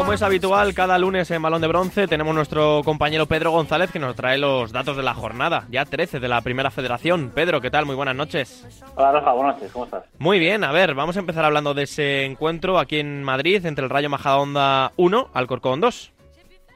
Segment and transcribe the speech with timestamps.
[0.00, 3.98] como es habitual, cada lunes en Balón de Bronce tenemos nuestro compañero Pedro González que
[3.98, 7.30] nos trae los datos de la jornada, ya 13 de la Primera Federación.
[7.34, 7.84] Pedro, ¿qué tal?
[7.84, 8.82] Muy buenas noches.
[8.96, 10.04] Hola Rafa, buenas noches, ¿cómo estás?
[10.18, 13.84] Muy bien, a ver, vamos a empezar hablando de ese encuentro aquí en Madrid entre
[13.84, 16.12] el Rayo Majadahonda 1 Alcorcón 2.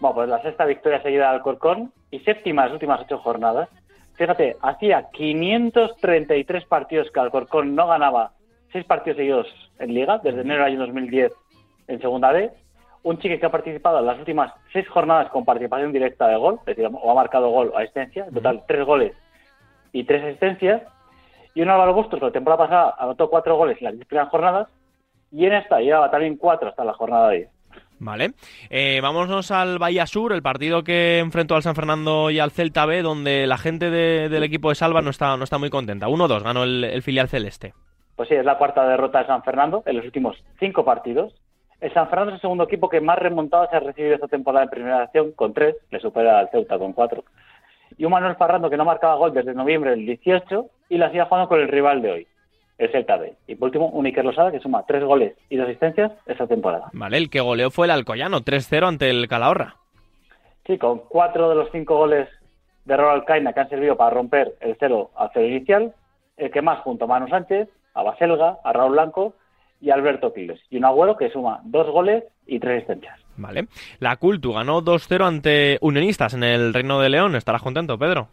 [0.01, 3.71] Bueno, pues la sexta victoria seguida al Alcorcón y séptima las últimas ocho jornadas.
[4.17, 8.33] Fíjate, hacía 533 partidos que Alcorcón no ganaba
[8.71, 9.47] seis partidos seguidos
[9.79, 11.33] en Liga, desde enero del año 2010
[11.89, 12.51] en Segunda B.
[13.05, 16.59] Un chico que ha participado en las últimas seis jornadas con participación directa de gol,
[16.61, 19.13] es decir, o ha marcado gol o asistencia, en total tres goles
[19.93, 20.83] y tres asistencias.
[21.55, 24.31] Y un Álvaro Bustos que la temporada pasada anotó cuatro goles en las diez primeras
[24.31, 24.69] jornadas
[25.31, 27.49] y en esta llevaba también cuatro hasta la jornada de.
[27.99, 28.33] Vale.
[28.71, 32.87] Eh, vámonos al Bahía Sur, el partido que enfrentó al San Fernando y al Celta
[32.87, 36.07] B, donde la gente del equipo de Salva no está, no está muy contenta.
[36.07, 37.73] 1-2 ganó el, filial celeste.
[38.17, 41.35] Pues sí, es la cuarta derrota de San Fernando en los últimos cinco partidos.
[41.81, 44.71] El San Fernando es el segundo equipo que más remontadas ha recibido esta temporada en
[44.71, 47.25] primera acción, con tres, le supera al Ceuta con cuatro.
[47.99, 51.25] Y un Manuel Farrando que no marcaba gol desde noviembre del 18 y la sigue
[51.25, 52.27] jugando con el rival de hoy,
[52.79, 53.35] el Celta B.
[53.47, 56.89] Y por último, un Iker Losada que suma tres goles y dos asistencias esta temporada.
[56.93, 59.77] Vale, el que goleó fue el Alcoyano, 3-0 ante el Calahorra.
[60.67, 62.29] Sí, con cuatro de los cinco goles
[62.85, 65.95] de Ronald Caina que han servido para romper el 0 a 0 inicial,
[66.37, 69.35] el que más junto a Manu Sánchez, a Baselga, a Raúl Blanco
[69.81, 70.61] y Alberto Quiles.
[70.71, 73.21] Y un agüero que suma dos goles y tres asistencias.
[73.37, 73.67] Vale.
[74.01, 77.35] La Cultu ganó 2-0 ante Unionistas en el Reino de León.
[77.35, 78.29] ¿Estarás contento, Pedro?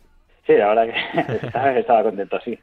[0.45, 2.57] Sí, la verdad que estaba contento, sí.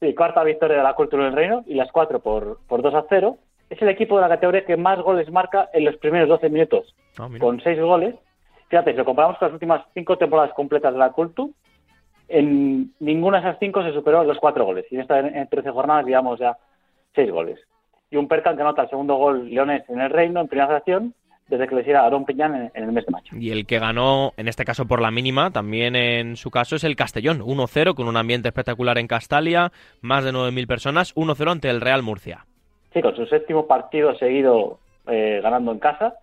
[0.00, 3.04] Sí, cuarta victoria de la Cultura del Reino y las cuatro por, por 2 a
[3.08, 3.38] 0.
[3.70, 6.94] Es el equipo de la categoría que más goles marca en los primeros 12 minutos,
[7.18, 8.14] ah, con seis goles.
[8.68, 11.52] Fíjate, si lo comparamos con las últimas cinco temporadas completas de la Cultu,
[12.28, 14.86] en ninguna de esas cinco se superó los cuatro goles.
[14.90, 16.56] Y en esta en 13 jornadas llevamos ya
[17.14, 17.58] seis goles.
[18.10, 21.14] Y un Percan que anota el segundo gol leones en el Reino en primera fracción
[21.48, 23.30] desde que le hiciera Aaron Piñán en, el mes de mayo.
[23.32, 26.84] Y el que ganó, en este caso por la mínima, también en su caso es
[26.84, 31.70] el Castellón, 1-0, con un ambiente espectacular en Castalia, más de 9.000 personas, 1-0 ante
[31.70, 32.44] el Real Murcia.
[32.92, 36.16] Sí, con su séptimo partido seguido eh, ganando en casa.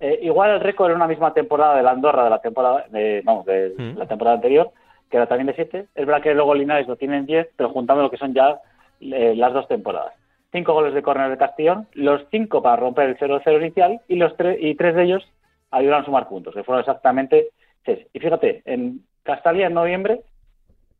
[0.00, 3.22] Eh, igual el récord en una misma temporada de la Andorra de la temporada, de,
[3.24, 3.98] vamos, de mm.
[3.98, 4.70] la temporada anterior,
[5.10, 5.86] que era también de 7.
[5.94, 8.60] Es verdad que luego Linares lo tienen 10, pero juntando lo que son ya
[9.00, 10.12] eh, las dos temporadas
[10.52, 14.36] cinco goles de córner de Castellón, los cinco para romper el 0-0 inicial y los
[14.36, 15.28] tres y tres de ellos
[15.70, 17.48] ayudaron a sumar puntos, que fueron exactamente
[17.84, 18.06] seis.
[18.12, 20.22] Y fíjate, en Castalia en noviembre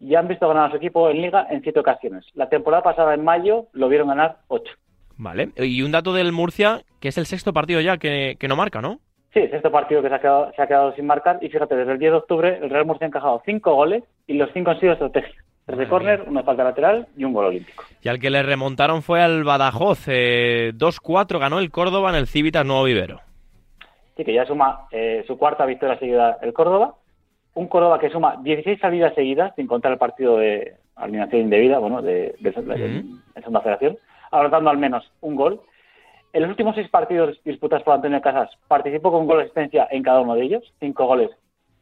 [0.00, 2.24] ya han visto ganar a su equipo en Liga en siete ocasiones.
[2.34, 4.72] La temporada pasada en mayo lo vieron ganar ocho.
[5.16, 8.80] Vale, y un dato del Murcia, que es el sexto partido ya que, no marca,
[8.80, 9.00] ¿no?
[9.32, 11.38] Sí, el sexto partido que se ha, quedado, se ha quedado sin marcar.
[11.42, 14.34] Y fíjate, desde el 10 de octubre el Real Murcia ha encajado cinco goles y
[14.34, 15.44] los cinco han sido estrategias.
[15.68, 17.84] Tres de córner, una falta lateral y un gol olímpico.
[18.00, 20.08] Y al que le remontaron fue al Badajoz.
[20.08, 23.20] 2-4 eh, ganó el Córdoba en el Civitas Nuevo Vivero.
[24.16, 26.94] Sí, que ya suma eh, su cuarta victoria seguida el Córdoba.
[27.52, 32.00] Un Córdoba que suma 16 salidas seguidas, sin contar el partido de alineación indebida, bueno,
[32.00, 33.98] de, de, Segunda Federación,
[34.30, 35.60] anotando al menos un gol.
[36.32, 40.02] En los últimos seis partidos disputados por Antonio Casas, participó con gol de asistencia en
[40.02, 41.28] cada uno de ellos, cinco goles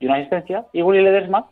[0.00, 0.66] y una asistencia.
[0.72, 1.50] Y Willy Ledesma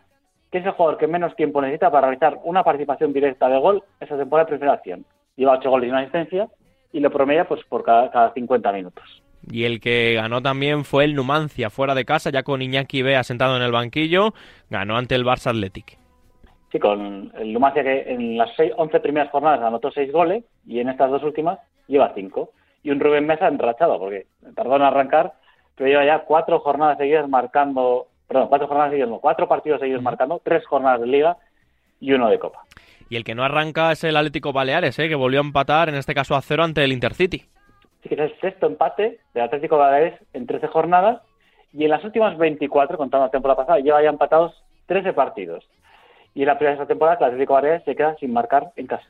[0.55, 3.83] que es el jugador que menos tiempo necesita para realizar una participación directa de gol
[3.99, 5.05] esa temporada de primera acción.
[5.35, 6.49] Lleva 8 goles y una asistencia
[6.93, 9.03] y lo promedia pues por cada, cada 50 minutos.
[9.51, 13.25] Y el que ganó también fue el Numancia, fuera de casa, ya con Iñaki Bea
[13.25, 14.33] sentado en el banquillo,
[14.71, 15.99] ganó ante el Barça Athletic.
[16.71, 20.89] Sí, con el Numancia que en las 11 primeras jornadas anotó 6 goles y en
[20.89, 22.51] estas dos últimas lleva 5.
[22.85, 25.33] Y un Rubén Mesa enrachado, porque tardó en arrancar,
[25.75, 30.41] pero lleva ya cuatro jornadas seguidas marcando perdón, cuatro jornadas seguidas, cuatro partidos seguidos marcando,
[30.43, 31.37] tres jornadas de liga
[32.01, 32.63] y uno de copa.
[33.09, 35.09] Y el que no arranca es el Atlético Baleares, ¿eh?
[35.09, 37.39] que volvió a empatar, en este caso a cero, ante el Intercity.
[38.03, 41.23] Sí, es el sexto empate del Atlético Baleares en 13 jornadas
[41.73, 44.55] y en las últimas 24, contando la temporada pasada, lleva ya empatados
[44.87, 45.65] 13 partidos.
[46.35, 48.87] Y en la primera de esta temporada, el Atlético Baleares se queda sin marcar en
[48.87, 49.07] casa.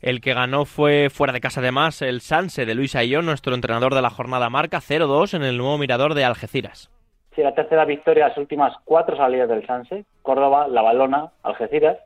[0.00, 3.94] El que ganó fue fuera de casa además el Sanse de Luis Ayón, nuestro entrenador
[3.94, 6.90] de la jornada marca 0-2 en el nuevo mirador de Algeciras.
[7.34, 11.98] Sí, la tercera victoria de las últimas cuatro salidas del Sanse, Córdoba, La Balona, Algeciras,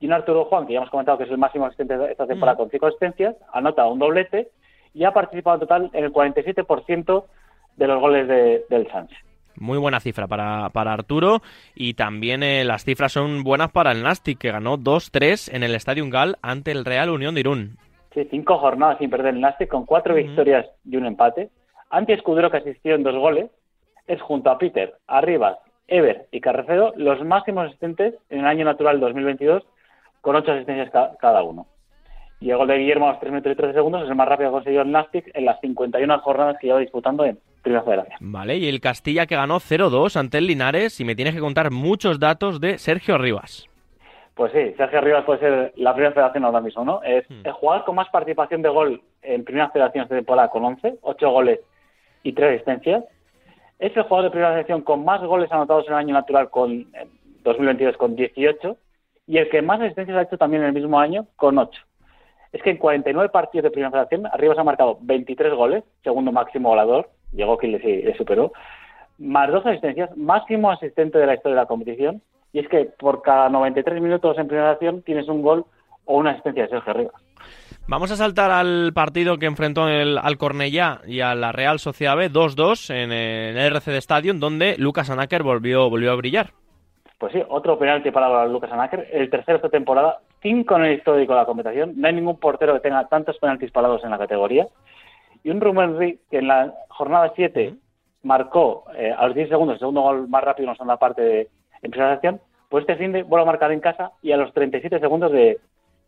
[0.00, 2.26] y un Arturo Juan, que ya hemos comentado que es el máximo asistente de esta
[2.26, 4.48] temporada con cinco asistencias, anota un doblete
[4.92, 7.24] y ha participado en total en el 47%
[7.76, 8.26] de los goles
[8.68, 9.14] del Sanse.
[9.56, 11.40] Muy buena cifra para, para Arturo
[11.76, 15.76] y también eh, las cifras son buenas para el Nastic, que ganó 2-3 en el
[15.76, 17.76] Estadio Gal ante el Real Unión de Irún.
[18.12, 21.50] Sí, cinco jornadas sin perder el Nastic con cuatro victorias y un empate.
[21.90, 23.50] Anti Escudero que asistió en dos goles
[24.06, 25.58] es junto a Peter, Arribas,
[25.88, 29.62] Ever y Carrecedo los máximos asistentes en el año natural 2022
[30.20, 31.66] con ocho asistencias cada uno.
[32.40, 34.28] Y el gol de Guillermo a los 3 minutos y 13 segundos es el más
[34.28, 37.84] rápido que ha conseguido el Nastic en las 51 jornadas que lleva disputando en, Primera
[37.84, 38.18] Federación.
[38.20, 41.70] Vale, y el Castilla que ganó 0-2 ante el Linares y me tienes que contar
[41.70, 43.68] muchos datos de Sergio Rivas.
[44.34, 47.02] Pues sí, Sergio Rivas puede ser la Primera Federación ahora mismo, ¿no?
[47.02, 47.42] Es hmm.
[47.46, 51.30] el jugador con más participación de gol en Primera Federación de temporada con 11, 8
[51.30, 51.60] goles
[52.24, 53.04] y 3 asistencias.
[53.82, 56.86] Es el jugador de Primera Federación con más goles anotados en el año natural con
[57.42, 58.76] 2022 con 18
[59.26, 61.82] y el que más asistencias ha hecho también en el mismo año con 8
[62.52, 66.30] es que en 49 partidos de Primera Federación, Arriba se ha marcado 23 goles, segundo
[66.32, 68.52] máximo goleador, llegó quien le, superó,
[69.18, 73.22] más dos asistencias, máximo asistente de la historia de la competición, y es que por
[73.22, 75.64] cada 93 minutos en Primera Federación tienes un gol
[76.04, 77.22] o una asistencia de Sergio Rivas.
[77.88, 82.16] Vamos a saltar al partido que enfrentó el, al Cornellá y a la Real Sociedad
[82.16, 86.50] B 2-2 en, el RC de Stadium, donde Lucas Anaker volvió, volvió a brillar.
[87.18, 91.32] Pues sí, otro penalti para Lucas Anaker, el tercero esta temporada, cinco en el histórico
[91.32, 91.94] de la competición.
[91.96, 94.66] No hay ningún portero que tenga tantos penaltis parados en la categoría.
[95.44, 97.74] Y un Rubén que en la jornada 7
[98.22, 101.22] marcó eh, a los 10 segundos el segundo gol más rápido en la segunda parte
[101.22, 101.48] de
[101.82, 105.32] empezación, pues este fin de vuelve a marcar en casa y a los 37 segundos
[105.32, 105.58] de,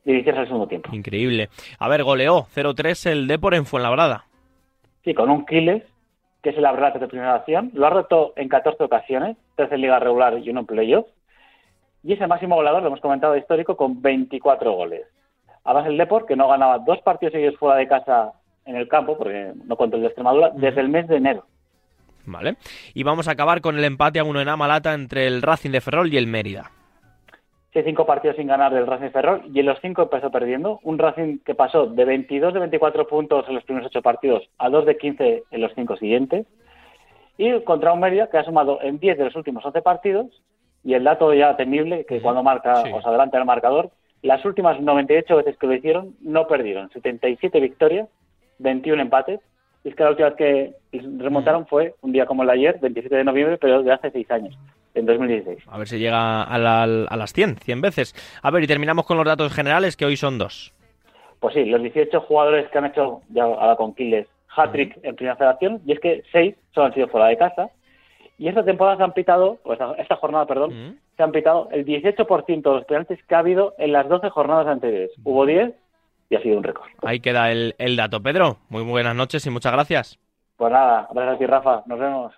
[0.04, 0.90] iniciarse el segundo tiempo.
[0.92, 1.48] Increíble.
[1.78, 4.24] A ver, goleó 0-3 el Depor en Fuenlabrada.
[5.04, 5.82] Sí, con un Quiles,
[6.42, 7.70] que es el abrazo de primera acción.
[7.74, 11.06] Lo ha roto en 14 ocasiones, tres en liga regular y uno en playoff
[12.04, 15.06] y es el máximo goleador, lo hemos comentado, histórico, con 24 goles.
[15.64, 18.32] Además, el Deport, que no ganaba dos partidos seguidos fuera de casa
[18.66, 21.46] en el campo, porque no cuento el de Extremadura, desde el mes de enero.
[22.26, 22.56] Vale.
[22.92, 25.80] Y vamos a acabar con el empate a uno en Amalata entre el Racing de
[25.80, 26.70] Ferrol y el Mérida.
[27.74, 30.78] Sí, cinco partidos sin ganar del Racing Ferrol y en los cinco empezó perdiendo.
[30.84, 34.70] Un Racing que pasó de 22 de 24 puntos en los primeros ocho partidos a
[34.70, 36.46] 2 de 15 en los cinco siguientes.
[37.36, 40.26] Y contra un Mérida que ha sumado en 10 de los últimos 11 partidos
[40.84, 43.90] y el dato ya temible, que cuando marca, os adelanta el marcador,
[44.22, 46.90] las últimas 98 veces que lo hicieron no perdieron.
[46.90, 48.08] 77 victorias,
[48.60, 49.40] 21 empates.
[49.84, 50.72] Y es que la última vez que
[51.18, 54.30] remontaron fue un día como el de ayer, 27 de noviembre, pero de hace 6
[54.30, 54.58] años,
[54.94, 55.58] en 2016.
[55.68, 58.40] A ver si llega a, a las 100, 100 veces.
[58.42, 60.72] A ver, y terminamos con los datos generales, que hoy son dos.
[61.38, 64.26] Pues sí, los 18 jugadores que han hecho, ya ahora con Quiles,
[64.56, 67.68] hat-trick en primera federación, y es que 6 solo han sido fuera de casa,
[68.38, 70.98] y esta temporada se han pitado, o esta, jornada, perdón, mm.
[71.16, 74.66] se han pitado el 18% de los penaltis que ha habido en las 12 jornadas
[74.66, 75.10] anteriores.
[75.22, 75.74] Hubo 10
[76.28, 76.88] y ha sido un récord.
[77.02, 78.22] Ahí queda el, el dato.
[78.22, 80.18] Pedro, muy buenas noches y muchas gracias.
[80.56, 81.82] Pues nada, gracias a ti, Rafa.
[81.86, 82.34] Nos vemos.